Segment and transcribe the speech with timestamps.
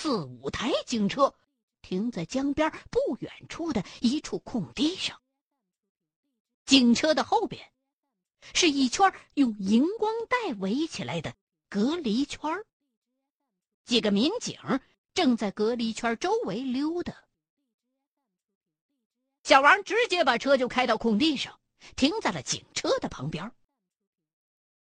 [0.00, 1.34] 四五台警车
[1.82, 5.20] 停在江边不远处的一处空地上。
[6.64, 7.72] 警车的后边
[8.54, 11.34] 是一圈用荧光带围起来的
[11.68, 12.64] 隔离圈
[13.86, 14.56] 几个民警
[15.14, 17.12] 正在隔离圈周围溜达。
[19.42, 21.58] 小王直接把车就开到空地上，
[21.96, 23.50] 停在了警车的旁边。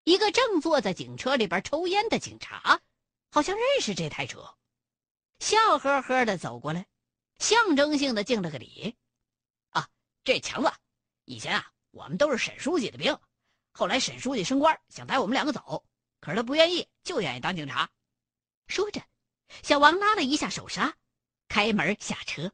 [0.03, 2.81] 一个正坐在警车里边抽烟的警察，
[3.31, 4.53] 好像认识这台车，
[5.39, 6.87] 笑呵呵的走过来，
[7.39, 8.97] 象征性的敬了个礼。
[9.69, 9.89] 啊，
[10.23, 10.71] 这强子，
[11.25, 13.17] 以前啊，我们都是沈书记的兵，
[13.71, 15.85] 后来沈书记升官，想带我们两个走，
[16.19, 17.89] 可是他不愿意，就愿意当警察。
[18.67, 19.01] 说着，
[19.63, 20.97] 小王拉了一下手刹，
[21.47, 22.51] 开门下车。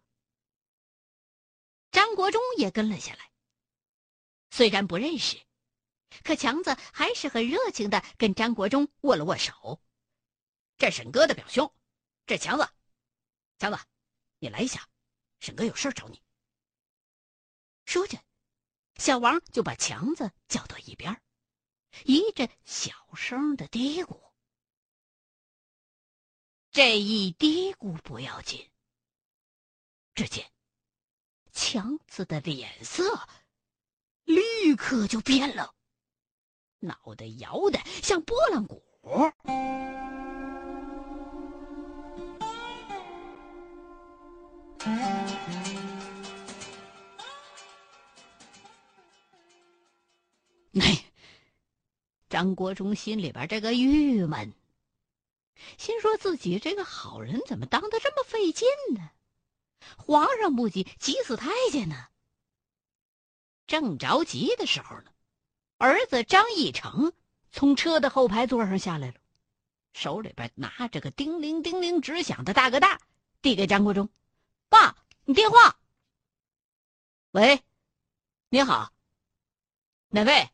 [1.92, 3.32] 张国忠也跟了下来。
[4.52, 5.42] 虽然不认识，
[6.24, 9.82] 可强子还是很热情的跟张国忠握了握手。
[10.78, 11.74] 这沈哥的表兄，
[12.26, 12.70] 这强子，
[13.60, 13.78] 强子，
[14.40, 14.88] 你来一下，
[15.40, 16.22] 沈哥有事找你。
[17.86, 18.18] 说着，
[18.96, 21.22] 小王就把强子叫到一边，
[22.06, 24.32] 一阵小声的嘀咕。
[26.72, 28.72] 这一嘀咕不要紧，
[30.16, 30.50] 只见。
[31.52, 33.28] 强子的脸色
[34.24, 35.76] 立刻就变了，
[36.80, 38.82] 脑袋摇的像拨浪鼓。
[50.74, 51.06] 哎，
[52.30, 54.54] 张国忠心里边这个郁闷，
[55.78, 59.12] 心说自己这个好人怎么当的这么费劲呢？
[59.98, 62.08] 皇上不急，急死太监呢。
[63.68, 65.06] 正着急的时候呢，
[65.78, 67.14] 儿子张义成
[67.52, 69.14] 从车的后排座上下来了，
[69.94, 73.00] 手里边拿着个叮铃叮铃直响的大哥大，
[73.42, 74.10] 递给张国忠
[74.74, 75.80] ：“爸，你电话。
[77.32, 77.64] ”“喂，
[78.50, 78.92] 你好，
[80.10, 80.50] 哪位？”“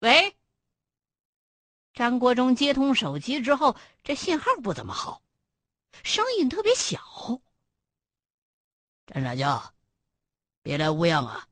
[0.00, 0.36] 喂。”
[1.92, 5.22] 张国忠接通手机之后，这信号不怎么好，
[6.02, 7.42] 声音特别小。
[9.06, 9.74] 张长教，
[10.62, 11.46] 别来无恙啊！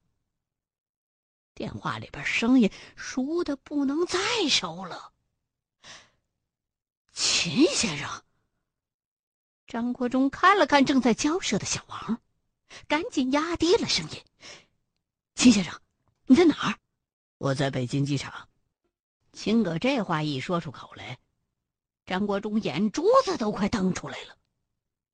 [1.54, 4.18] 电话里边声音熟的不能再
[4.48, 5.12] 熟了。
[7.12, 8.24] 秦先生，
[9.68, 12.22] 张国忠看了看正在交涉的小王，
[12.88, 14.24] 赶紧压低了声音
[15.36, 15.78] ：“秦先生，
[16.24, 16.78] 你在哪儿
[17.36, 18.48] ？”“我在北京机场。”
[19.34, 21.18] 秦哥这话一说出口来，
[22.06, 24.38] 张国忠眼珠子都快瞪出来了。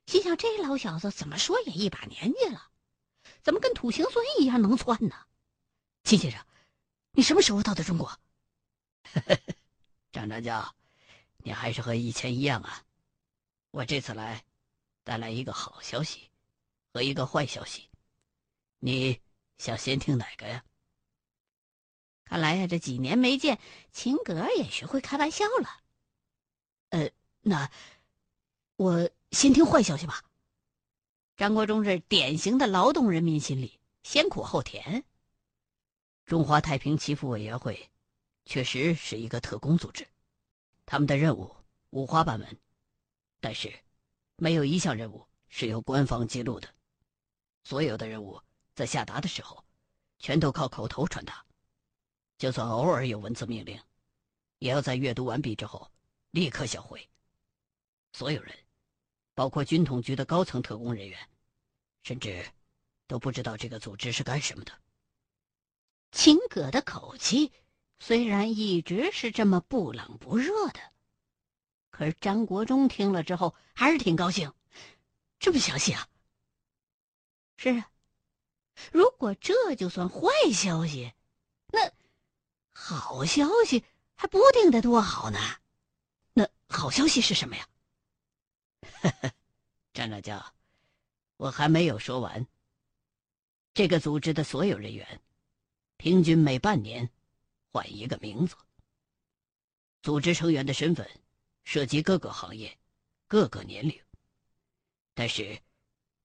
[0.07, 2.71] 心想：这老小子怎么说也一把年纪了，
[3.43, 5.17] 怎么跟土行孙一样能窜呢？
[6.05, 6.41] 秦先生，
[7.11, 8.21] 你什么时候到的中国？
[10.13, 10.77] 张长教，
[11.39, 12.85] 你还是和以前一样啊！
[13.75, 14.45] 我这次来，
[15.03, 16.31] 带来一个好消息
[16.93, 17.91] 和一个坏消息，
[18.79, 19.21] 你
[19.59, 20.65] 想先听哪个呀？
[22.25, 23.59] 看来呀，这几年没见，
[23.91, 25.81] 秦格也学会开玩笑了。
[26.91, 27.69] 呃，那
[28.77, 29.11] 我。
[29.33, 30.23] 先听坏消息吧。
[31.37, 35.05] 张国忠是典型的劳动人民心理，先苦后甜。
[36.25, 37.91] 中华太平祈福委员会
[38.45, 40.07] 确实是一个特工组织，
[40.87, 41.57] 他们的任务
[41.91, 42.57] 五花八门，
[43.45, 43.71] 但是
[44.37, 46.75] 没有一项任务是由官方揭露的。
[47.63, 48.41] 所有的任务
[48.75, 49.63] 在下达的时候，
[50.19, 51.45] 全都靠口头传达，
[52.39, 53.79] 就算偶尔有文字命令，
[54.61, 55.93] 也要在阅读完毕之后
[56.31, 57.07] 立刻销毁。
[58.15, 58.57] 所有人。
[59.35, 61.19] 包括军统局的高层特工人员，
[62.05, 62.47] 甚至
[63.09, 64.73] 都不知道这个组织是干什么的。
[66.13, 67.53] 秦葛的口气
[67.99, 70.94] 虽然一直是这么不冷不热的，
[71.95, 74.53] 可是张国忠听了之后还是挺高兴。
[75.39, 76.09] 这么详细啊？
[77.57, 77.89] 是啊。
[78.91, 81.13] 如果这就算坏消息，
[81.69, 81.93] 那
[82.73, 83.85] 好消息
[84.17, 85.39] 还不定得多好呢。
[86.33, 87.69] 那好消息是什么呀？
[89.95, 90.53] 张长教，
[91.37, 92.45] 我还没有说完。
[93.73, 95.21] 这个组织的所有人员，
[95.97, 97.09] 平均每半年
[97.71, 98.57] 换一个名字。
[100.03, 101.09] 组织成员的身份
[101.65, 102.79] 涉及各个行业、
[103.27, 104.01] 各个年龄，
[105.15, 105.61] 但是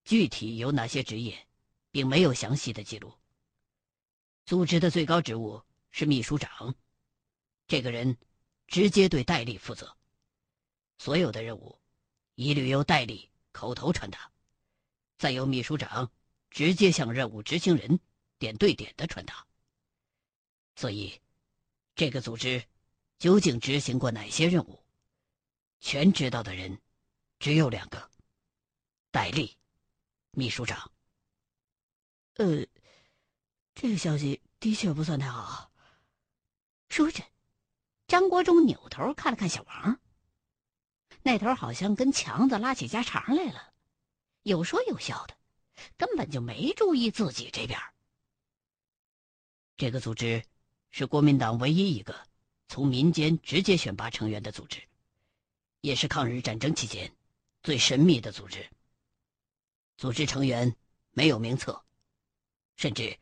[0.04, 1.48] 具体有哪些职业，
[1.92, 3.14] 并没有详细的记录。
[4.46, 6.76] 组织的最高职务是秘书长，
[7.68, 8.18] 这个人
[8.68, 9.96] 直接对戴笠负责，
[10.98, 11.80] 所有的任务。
[12.36, 14.32] 一律由戴笠口头传达，
[15.18, 16.10] 再由秘书长
[16.50, 18.00] 直接向任务执行人
[18.38, 19.46] 点对点的传达。
[20.78, 21.20] 所以，
[21.96, 22.64] 这个组织
[23.18, 24.82] 究竟执行过哪些任务，
[25.80, 26.80] 全知道的人
[27.40, 28.10] 只有两个：
[29.12, 29.58] 戴笠，
[30.32, 30.92] 秘书长。
[32.36, 32.66] 呃，
[33.76, 35.72] 这个消息的确不算太好。
[36.90, 37.24] 说着，
[38.08, 40.00] 张国忠扭头看了看小王，
[41.22, 43.74] 那头好像跟强子拉起家常来了，
[44.44, 45.38] 有说有笑的，
[45.98, 47.80] 根本就没注意自己这边。
[49.78, 50.44] 这个组织
[50.90, 52.28] 是国民党唯一一个
[52.68, 54.89] 从民间直接选拔成员的组织，
[55.82, 57.12] 也是抗日战争期间
[57.64, 58.70] 最神秘的组织。
[59.98, 60.76] 组织成员
[61.12, 61.84] 没有名册。
[62.76, 63.20] 甚至，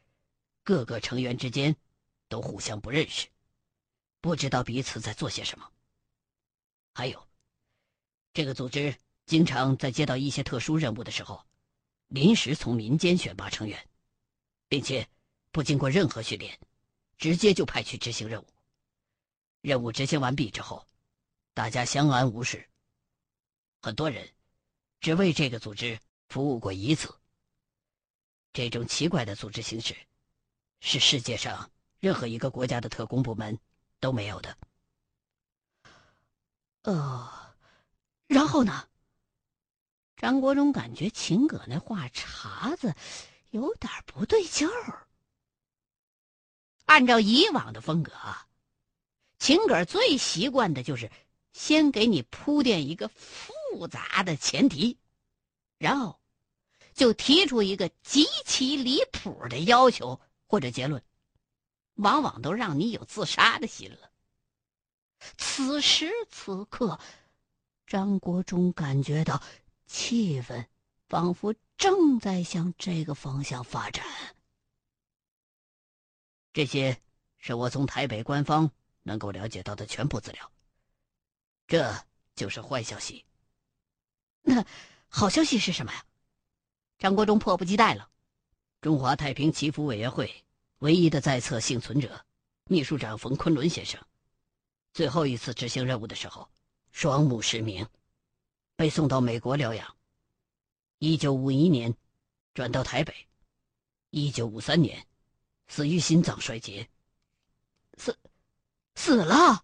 [0.63, 1.75] 各个成员之间
[2.27, 3.27] 都互相不认识，
[4.21, 5.67] 不知道彼此在做些什么。
[6.93, 7.27] 还有，
[8.33, 8.95] 这个组织
[9.25, 11.43] 经常在接到一些特殊任务的时候，
[12.09, 13.89] 临时从民间选拔成员，
[14.67, 15.09] 并且
[15.51, 16.59] 不经过任何训练，
[17.17, 18.45] 直接就派去执行任务。
[19.61, 20.87] 任务执行完毕之后，
[21.57, 22.69] 大家相安无事。
[23.81, 24.29] 很多人
[24.99, 25.99] 只为这个组织
[26.29, 27.11] 服务过一次。
[28.53, 29.97] 这种奇怪的组织形式，
[30.81, 33.59] 是世界上任何一个国家的特工部门
[33.99, 34.55] 都没有的。
[36.83, 37.55] 呃，
[38.27, 38.87] 然后呢？
[40.15, 42.93] 张国忠感觉秦葛那话茬子
[43.49, 45.07] 有点不对劲儿。
[46.85, 48.47] 按照以往的风格啊，
[49.39, 51.11] 秦葛最习惯的就是
[51.57, 54.99] 先给你铺垫一个复杂的前提，
[55.79, 56.19] 然后。
[56.93, 61.03] 就提出一个极其离谱的要求或者结论，
[61.93, 64.11] 往往都让你有自杀的心了。
[65.37, 66.99] 此时此刻，
[67.85, 69.43] 张国忠感觉到
[69.85, 70.65] 气氛
[71.07, 74.03] 仿佛正在向这个方向发展。
[76.51, 76.99] 这些
[77.37, 78.71] 是我从台北官方
[79.03, 80.51] 能够了解到的全部资料。
[81.67, 81.93] 这
[82.35, 83.25] 就是坏消息。
[84.41, 84.65] 那
[85.09, 86.05] 好消息是什么呀？
[86.97, 88.09] 张国忠迫不及待了。
[88.81, 90.43] 中华太平祈福委员会
[90.79, 92.25] 唯一的在册幸存者，
[92.65, 94.01] 秘书长冯昆仑先生，
[94.93, 96.49] 最后一次执行任务的时候，
[96.91, 97.85] 双目失明，
[98.75, 99.95] 被送到美国疗养。
[100.99, 101.93] 一九五一年，
[102.53, 103.13] 转到台北。
[104.09, 105.05] 一九五三年，
[105.67, 106.87] 死于心脏衰竭。
[107.97, 108.17] 死，
[108.95, 109.63] 死了。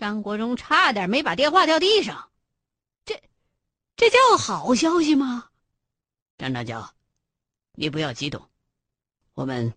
[0.00, 2.30] 张国忠差点没把电话掉地上。
[3.04, 3.22] 这，
[3.96, 5.50] 这叫好消息吗？
[6.38, 6.94] 张长教，
[7.72, 8.48] 你不要激动。
[9.34, 9.74] 我们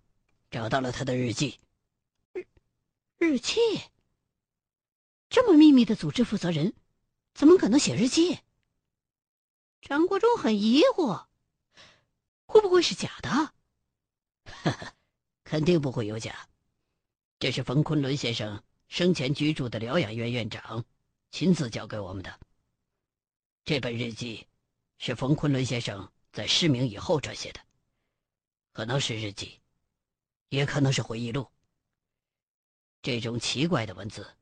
[0.49, 1.59] 找到了他的日记。
[2.31, 2.47] 日
[3.17, 3.59] 日记？
[5.27, 6.73] 这么秘密的组织负责人，
[7.33, 8.39] 怎么可能写日记？
[9.81, 11.25] 张国忠很疑惑，
[12.45, 13.29] 会不会是假的？
[13.29, 14.95] 哈哈，
[15.43, 16.47] 肯定不会有假。
[17.39, 18.63] 这是冯昆仑先生
[18.93, 20.85] 生前居住的疗养院院长
[21.31, 22.39] 亲自交给我们的。
[23.65, 24.45] 这本日记
[24.99, 26.11] 是冯昆仑先生。
[26.31, 27.59] 在失明以后撰写的，
[28.71, 29.59] 可能是日记，
[30.49, 31.51] 也可能是回忆录。
[33.03, 34.35] 这种奇怪的文字，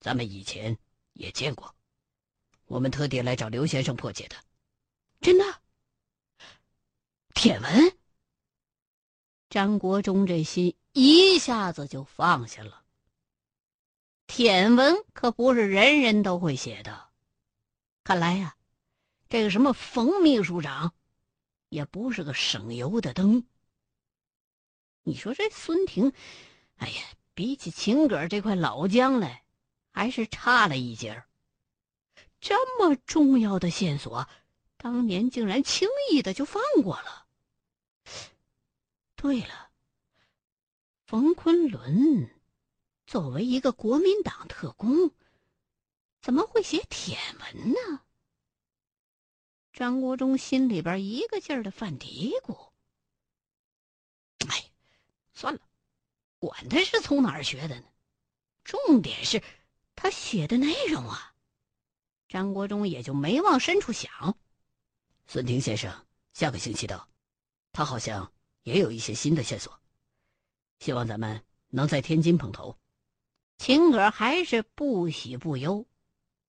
[0.00, 0.78] 咱们以前
[1.12, 1.74] 也见过。
[2.66, 4.36] 我们特地来找刘先生破解的。
[5.20, 5.44] 真的？
[7.34, 7.98] 舔文？
[9.48, 12.83] 张国忠这心一下子就放下了。
[14.36, 17.08] 舔文可不是人人都会写的。
[18.02, 18.56] 看来呀，
[19.28, 20.92] 这个什么冯秘书长。
[21.68, 23.46] 也不是个省油的灯。
[25.04, 26.12] 你说这孙婷，
[26.78, 27.02] 哎呀，
[27.34, 29.44] 比起秦葛这块老姜来，
[29.92, 31.28] 还是差了一截儿。
[32.40, 34.28] 这么重要的线索，
[34.76, 37.26] 当年竟然轻易的就放过了。
[39.14, 39.70] 对了，
[41.06, 42.28] 冯昆仑
[43.06, 45.12] 作为一个国民党特工，
[46.20, 48.00] 怎么会写帖文呢？
[49.72, 52.70] 张国忠心里边一个劲儿的犯嘀咕
[54.48, 54.70] ：“哎，
[55.32, 55.60] 算了，
[56.38, 57.86] 管他是从哪儿学的呢，
[58.62, 59.42] 重点是
[59.94, 61.34] 他写的内容啊。”
[62.28, 64.36] 张国忠也就没往深处想。
[65.26, 67.08] 孙婷先生下个星期到，
[67.72, 68.32] 他好像
[68.62, 69.80] 也有一些新的线索，
[70.78, 72.78] 希望咱们能在天津碰头。
[73.66, 75.86] 秦葛还是不喜不忧，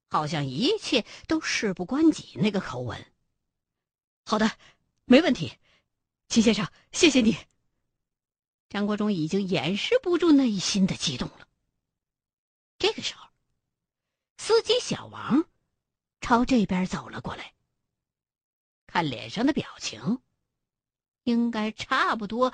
[0.09, 3.09] 好像一切都事不关己那个口吻。
[4.25, 4.51] 好的，
[5.05, 5.57] 没问题，
[6.27, 7.37] 秦先生，谢谢你。
[8.67, 11.47] 张国忠已经掩饰不住内心的激动了。
[12.77, 13.29] 这个时候，
[14.37, 15.47] 司机小王
[16.19, 17.53] 朝这边走了过来，
[18.87, 20.19] 看脸上的表情，
[21.23, 22.53] 应该差不多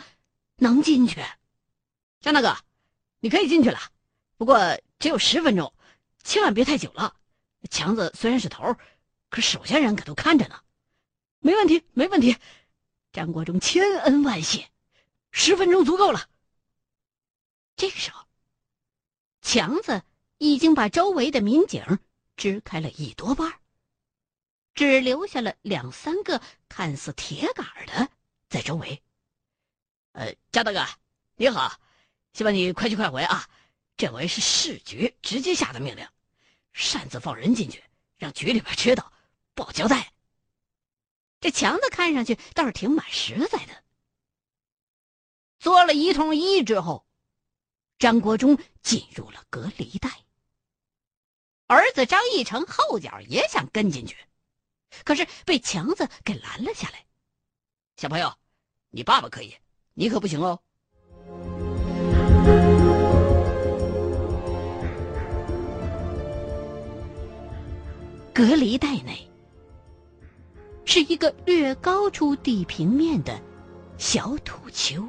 [0.58, 1.20] 能进去。
[2.20, 2.56] 张大哥，
[3.22, 3.80] 你可以进去了，
[4.42, 4.58] 不过
[4.98, 5.72] 只有十分钟，
[6.24, 7.16] 千万别太久了。
[7.70, 8.76] 强子虽然是头，
[9.30, 10.60] 可手下人可都看着呢。
[11.42, 12.36] 没问题，没问题。
[13.12, 14.72] 张国忠千恩万谢，
[15.32, 16.28] 十分钟足够了。
[17.76, 18.26] 这个时候，
[19.44, 20.02] 强子
[20.40, 22.00] 已经把周围的民警
[22.36, 23.60] 支开了一多半，
[24.74, 28.10] 只留下了两三个看似铁杆的
[28.50, 29.04] 在周围。
[30.14, 30.84] 呃，张大哥，
[31.36, 31.80] 你好，
[32.34, 33.48] 希望你快去快回啊！
[33.98, 36.08] 这回是市局直接下的命令，
[36.74, 37.84] 擅自放人进去，
[38.18, 39.14] 让局里边知道，
[39.54, 40.12] 不好交代。
[41.40, 43.84] 这强子看上去倒是挺蛮实在的。
[45.60, 47.06] 做了一通揖之后，
[48.00, 50.10] 张国忠进入了隔离带。
[51.68, 54.18] 儿子张义成后脚也想跟进去，
[55.06, 57.06] 可是被强子给拦了下来。
[57.98, 58.36] 小朋友，
[58.90, 59.56] 你爸爸可以，
[59.94, 60.62] 你可不行哦。
[68.42, 69.30] 隔离带内。
[70.84, 73.40] 是一个略高出地平面的
[74.00, 75.08] 小土丘，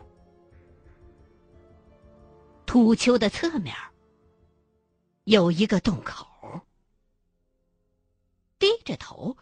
[2.66, 3.74] 土丘的侧面
[5.24, 6.26] 有一个洞口，
[8.58, 9.34] 低着头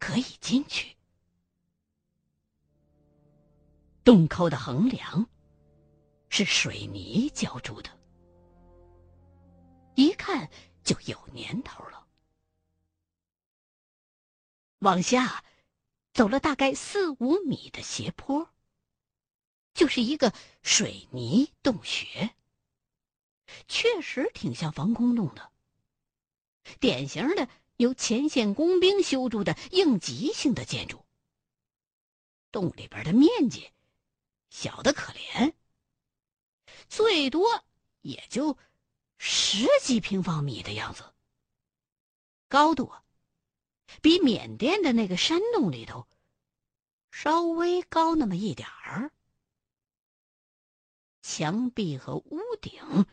[0.00, 0.96] 可以进去。
[4.02, 5.24] 洞口的横梁
[6.30, 7.90] 是水泥浇筑的，
[9.94, 10.50] 一看
[10.82, 11.99] 就有年头了。
[14.80, 15.44] 往下。
[16.12, 18.50] 走了大概四五米的斜坡，
[19.72, 22.34] 就是一个水泥洞穴。
[23.68, 25.52] 确实挺像防空洞的，
[26.80, 31.06] 典型的由前线工兵修筑的应急性的建筑。
[32.50, 33.70] 洞里边的面积
[34.50, 35.54] 小的可怜，
[36.88, 37.64] 最多
[38.00, 38.58] 也就
[39.16, 41.14] 十几平方米的样子，
[42.48, 42.92] 高度。
[44.00, 46.06] 比缅甸的那个山洞里头
[47.10, 49.12] 稍微高那么一点儿，
[51.22, 53.06] 墙壁和屋顶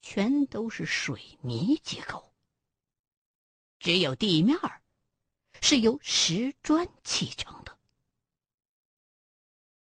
[0.00, 2.32] 全都是水泥结构，
[3.78, 4.58] 只有地面
[5.60, 7.78] 是由石砖砌成的，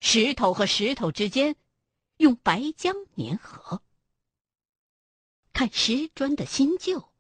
[0.01, 1.57] 石头和石头之间
[2.17, 3.83] 用白浆粘合，
[5.53, 7.14] 看石砖的新旧。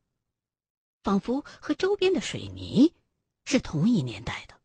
[1.05, 2.95] 仿佛和周边的水泥
[3.45, 4.59] 是同一年代的，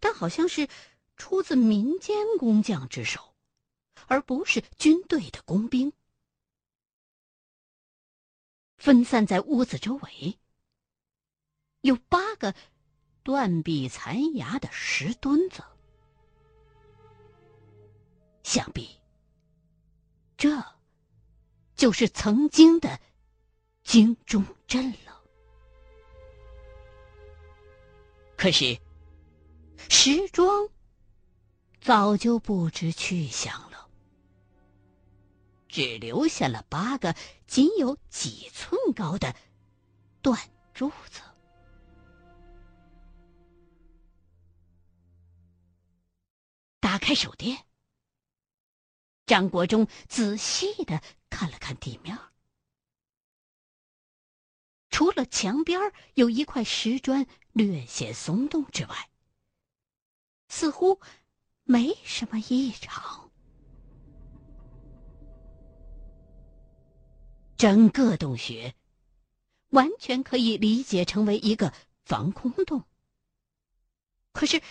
[0.00, 0.66] 但好像是
[1.18, 3.36] 出自民间工匠之手，
[4.06, 5.92] 而不是军队的工兵。
[8.78, 10.38] 分散在屋子周围
[11.82, 12.54] 有八个
[13.22, 15.62] 断壁残崖的石墩子，
[18.42, 18.88] 想必
[20.38, 20.64] 这
[21.76, 22.98] 就是曾经的。
[23.84, 25.22] 京中镇了，
[28.36, 28.80] 可是
[29.88, 30.68] 石庄
[31.80, 33.88] 早就不知去向了，
[35.68, 37.14] 只留下了八个
[37.46, 39.36] 仅有几寸高的
[40.22, 40.40] 断
[40.72, 41.20] 柱子。
[46.80, 47.64] 打开手电，
[49.26, 52.18] 张国忠仔细的看了看地面。
[54.94, 59.10] 除了墙边有一块石砖略显松动之外，
[60.46, 61.00] 似乎
[61.64, 63.28] 没什么异常。
[67.56, 68.76] 整个洞穴
[69.70, 71.74] 完全可以理解成为一个
[72.04, 72.84] 防空洞。
[74.30, 74.62] 可是，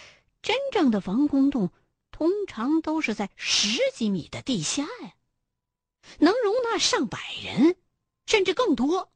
[0.41, 1.69] 真正的防空洞
[2.11, 5.15] 通常都是在十几米的地下呀，
[6.19, 7.75] 能容纳上百人，
[8.25, 9.09] 甚至更多。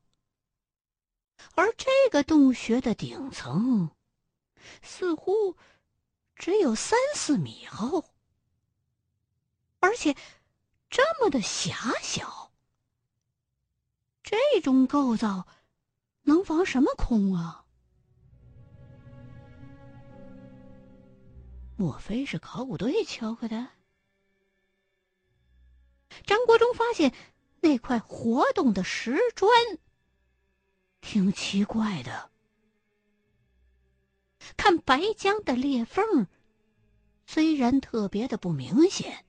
[1.55, 3.89] 而这个洞穴的顶层，
[4.81, 5.55] 似乎
[6.35, 8.05] 只有三四米厚，
[9.79, 10.15] 而且
[10.89, 12.51] 这么的狭小。
[14.23, 15.47] 这种构造
[16.23, 17.65] 能防什么空啊？
[21.77, 23.69] 莫非是考古队敲开的？
[26.25, 27.13] 张国忠发现
[27.61, 29.51] 那块活动的石砖。
[31.17, 32.29] 挺奇怪的，
[34.55, 36.27] 看白浆的裂缝，
[37.25, 39.25] 虽然特别的不明显，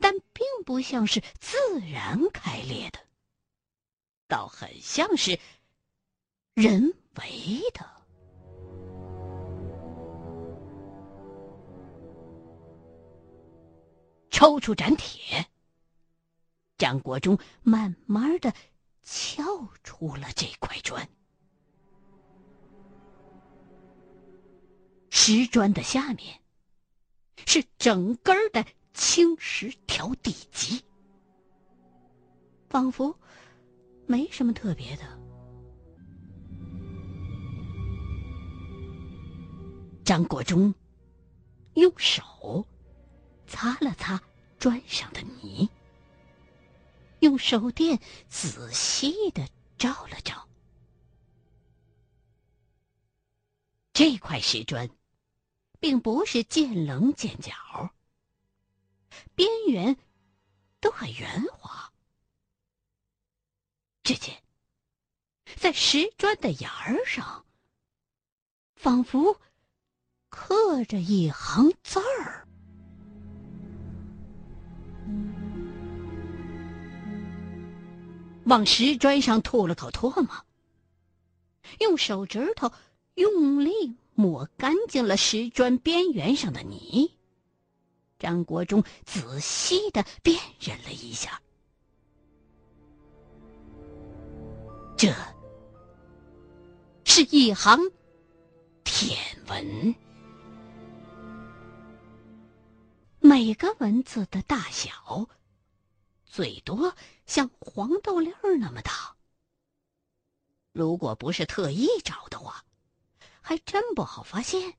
[0.00, 2.98] 但并不像是自然开裂的，
[4.26, 5.38] 倒很像是
[6.54, 7.86] 人为的。
[14.30, 15.46] 抽出斩铁，
[16.78, 18.54] 张国忠慢慢的。
[19.10, 21.08] 撬出了这块砖，
[25.08, 26.42] 石砖的下面，
[27.46, 30.84] 是整根的青石条底基，
[32.68, 33.18] 仿佛
[34.06, 35.18] 没什么特别的。
[40.04, 40.74] 张国忠
[41.76, 42.66] 用手
[43.46, 44.20] 擦了擦
[44.58, 45.66] 砖上的泥，
[47.20, 50.48] 用手电仔细的照了照
[53.92, 54.90] 这块石砖，
[55.78, 57.52] 并不是见棱见角，
[59.34, 59.96] 边缘
[60.80, 61.92] 都很圆滑。
[64.02, 64.42] 只见
[65.56, 67.44] 在石砖的沿儿上，
[68.74, 69.40] 仿佛……
[70.30, 72.47] 刻着一行字儿，
[78.48, 80.30] 往石砖上吐了口唾沫，
[81.80, 82.72] 用手指头
[83.14, 87.12] 用力抹干净了石砖边缘上的泥。
[88.18, 91.40] 张国忠仔细的辨认了一下，
[94.96, 95.14] 这
[97.04, 97.78] 是一行
[98.82, 99.94] 舔文。
[103.20, 105.28] 每个文字的大小，
[106.38, 106.94] 最多
[107.26, 109.16] 像黄豆粒儿那么大。
[110.70, 112.64] 如果不是特意找的话，
[113.40, 114.74] 还真不好发现。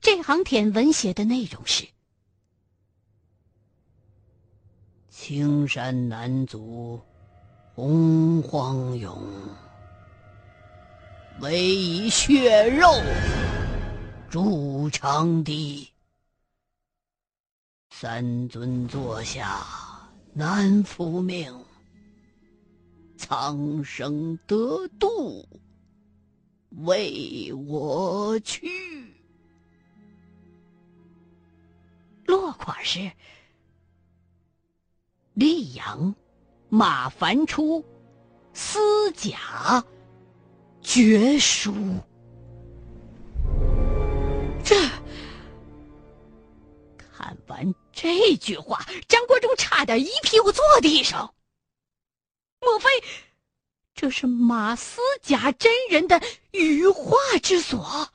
[0.00, 1.86] 这行舔文写的内容是：
[5.10, 6.98] 青山南足
[7.74, 9.22] 洪荒勇，
[11.40, 12.88] 唯以血肉。
[14.30, 15.86] 筑长堤，
[17.98, 19.64] 三尊坐下
[20.34, 21.50] 难复命。
[23.16, 25.48] 苍生得度
[26.84, 28.68] 为我去。
[32.26, 33.10] 落款是：
[35.34, 36.14] 溧阳
[36.68, 37.82] 马凡初
[38.52, 39.82] 私甲
[40.82, 41.72] 绝书。
[44.62, 44.76] 这
[47.92, 51.34] 这句话，张国忠差点一屁股坐地上。
[52.60, 52.88] 莫非
[53.94, 58.10] 这是马思甲真人的羽化之所？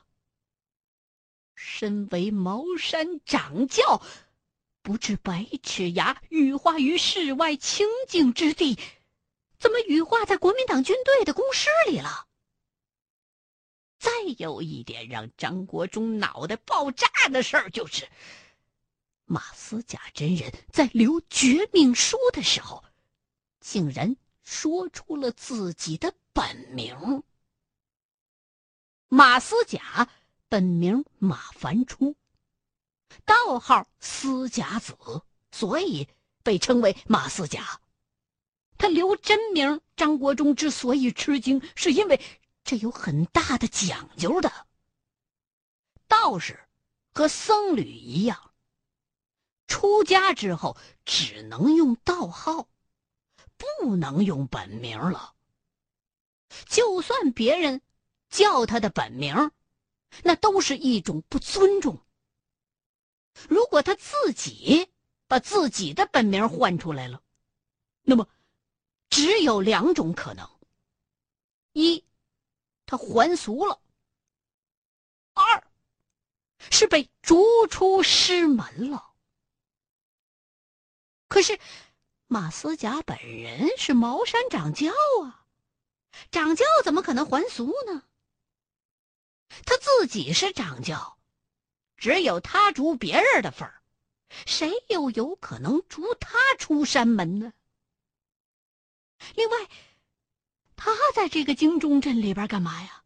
[1.54, 4.02] 身为茅山掌教，
[4.82, 8.78] 不治百尺崖，羽化于世外清净之地，
[9.58, 12.26] 怎么羽化在国民党军队的工室里了？
[13.98, 18.08] 再有一点让张国忠脑袋爆炸的事儿，就是
[19.32, 22.84] 马思甲真人在留绝命书的时候，
[23.60, 27.22] 竟然说出了自己的本名。
[29.08, 30.06] 马思甲
[30.50, 32.14] 本名马凡初，
[33.24, 34.94] 道号思甲子，
[35.50, 36.06] 所以
[36.42, 37.80] 被称为马思甲。
[38.76, 42.20] 他留真名张国忠之所以吃惊，是因为。
[42.64, 44.68] 这有很大的讲究的。
[46.06, 46.60] 道士
[47.12, 48.51] 和僧侣一样，
[49.72, 52.68] 出家之后只能用道号，
[53.56, 55.34] 不能用本名了。
[56.66, 57.80] 就算别人
[58.28, 59.50] 叫他的本名，
[60.24, 61.98] 那都是一种不尊重。
[63.48, 64.92] 如果他自己
[65.26, 67.22] 把自己的本名换出来了，
[68.02, 68.28] 那么
[69.08, 70.46] 只有两种可能：
[71.72, 72.04] 一。
[72.84, 73.80] 他还俗了。
[75.32, 75.66] 二，
[76.58, 79.11] 是被逐出师门了。
[81.32, 81.58] 可是，
[82.26, 84.92] 马思甲本人是茅山掌教
[85.24, 85.46] 啊，
[86.30, 88.02] 掌教怎么可能还俗呢？
[89.64, 91.16] 他自己是掌教，
[91.96, 93.82] 只有他逐别人的份儿，
[94.44, 97.54] 谁又有可能逐他出山门呢？
[99.34, 99.56] 另外。
[100.76, 103.04] 他在这个京中镇里边干嘛呀？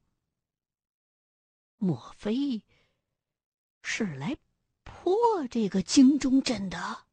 [1.77, 2.63] 莫非
[3.83, 4.37] 是来
[4.83, 5.15] 破
[5.49, 7.06] 这个京中镇的？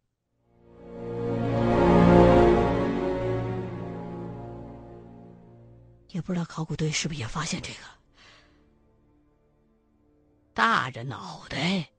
[6.13, 7.79] 也不知道考古队是不是也发现这个。
[10.53, 11.91] 大着脑袋，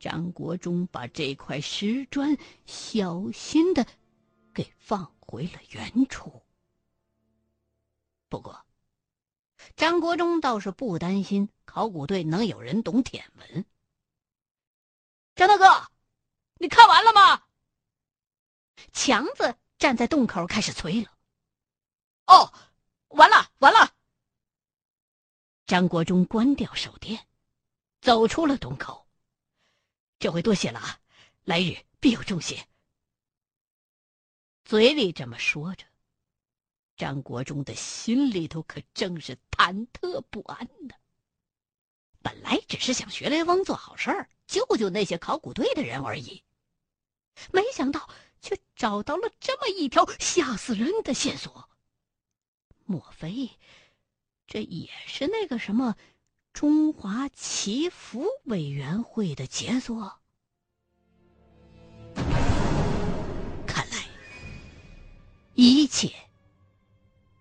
[0.00, 3.86] 张国忠把这块石砖小心的
[4.52, 6.42] 给放回了原处。
[8.28, 8.66] 不过，
[9.76, 13.64] 张国忠倒是不担心考古队能有人懂舔文。
[15.36, 15.88] 张大哥，
[16.58, 17.44] 你看完了吗？
[18.92, 21.12] 强子站在洞口开始催了。
[22.26, 22.52] 哦，
[23.16, 23.94] 完了，完了。
[25.66, 27.26] 张国忠关掉手电，
[28.00, 29.08] 走出了洞口。
[30.18, 31.00] 这回多谢了啊，
[31.44, 32.68] 来日必有重谢。
[34.64, 35.84] 嘴里这么说着，
[36.96, 40.94] 张国忠的心里头可正是忐忑不安呢。
[42.20, 46.44] 本来只是想学雷锋做好事儿，救救那些考古队的人而已，
[47.52, 48.10] 没想到
[48.42, 51.70] 却找到了这么一条吓死人的线索。
[52.86, 53.50] 莫非？
[54.46, 55.96] 这也是那个什么
[56.52, 60.20] 中华祈福委员会的杰作。
[63.66, 64.08] 看来，
[65.54, 66.14] 一切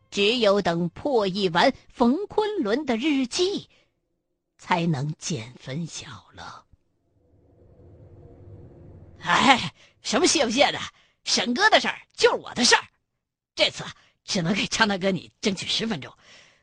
[0.09, 3.69] 只有等破译完冯昆仑的日记，
[4.57, 6.65] 才能见分晓了。
[9.19, 10.79] 哎，什么谢不谢的？
[11.23, 12.83] 沈哥的事儿就是我的事儿，
[13.55, 13.83] 这次
[14.25, 16.13] 只能给张大哥你争取十分钟。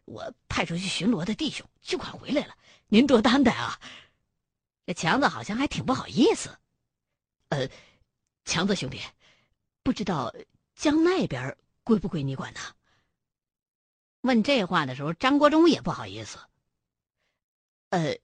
[0.05, 2.57] 我派出去巡逻的弟兄就快回来了，
[2.89, 3.81] 您多担待啊！
[4.85, 6.59] 这强子好像还挺不好意思。
[7.51, 7.69] 呃，
[8.45, 9.01] 强子兄弟，
[9.85, 10.35] 不知道
[10.75, 12.61] 江那边归不归你管呢？
[14.23, 16.39] 问这话的时候，张国忠也不好意思。
[17.91, 18.17] 呃，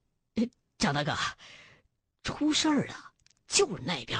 [0.78, 1.16] 张大哥，
[2.24, 3.12] 出事儿了，
[3.46, 4.18] 就是那边，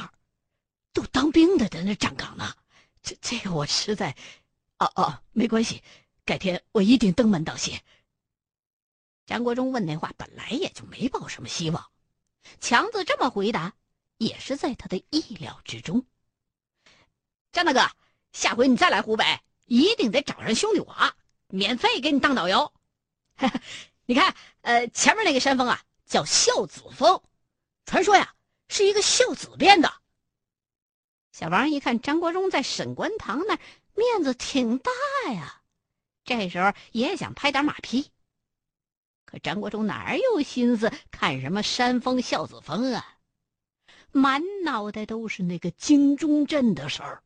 [0.92, 2.54] 都当兵的在那站岗呢。
[3.02, 4.16] 这这个我实在……
[4.79, 5.83] 哦哦，没关系。
[6.25, 7.83] 改天我一定登门道谢。
[9.27, 11.91] 张国忠问那话本来也就没抱什么希望，
[12.61, 13.75] 强子这么回答
[14.17, 16.07] 也是在他的意料之中。
[17.53, 17.91] 张大哥，
[18.33, 19.25] 下回你再来湖北，
[19.64, 21.12] 一定得找人兄弟我，
[21.49, 22.73] 免费给你当导游。
[24.07, 27.23] 你看，呃，前面那个山峰啊，叫孝子峰，
[27.85, 28.35] 传说呀
[28.69, 29.93] 是一个孝子变的。
[31.33, 33.59] 小王一看张国忠在沈官堂那
[33.98, 34.90] 面子挺大
[35.32, 35.62] 呀。
[36.24, 38.12] 这时候也想拍点马屁，
[39.24, 43.18] 可张国忠哪有心思看什么山峰孝子峰啊？
[44.11, 47.22] 满脑袋都是那个金钟镇的事儿。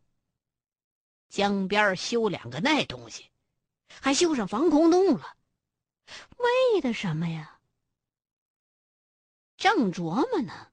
[1.28, 3.30] 江边修两个那东西，
[3.88, 5.36] 还修上防空洞了，
[6.36, 7.60] 为的什么呀？
[9.56, 10.72] 正琢磨呢，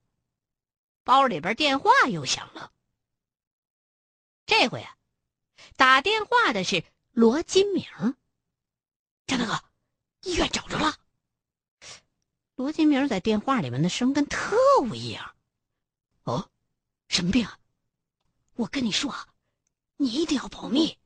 [1.04, 2.72] 包里边电话又响了。
[4.46, 4.96] 这回啊，
[5.80, 7.86] 打电话的是罗金明。
[9.26, 9.64] 张大哥，
[10.24, 10.94] 医院找着了。
[12.54, 15.34] 罗金明在电话里面的声跟特务一样。
[16.24, 16.50] 哦，
[17.08, 17.58] 什么病啊？
[18.56, 19.26] 我跟你说，
[19.96, 20.98] 你一定要保密。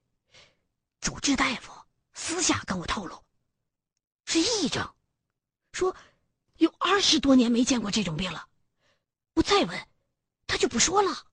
[1.01, 1.73] 主治大夫
[2.13, 3.23] 私下跟我透露，
[4.25, 4.93] 是癔症，
[5.71, 5.95] 说
[6.57, 8.49] 有二十多年没见过这种病了。
[9.35, 9.89] 我再问，
[10.49, 11.29] 他就不说了。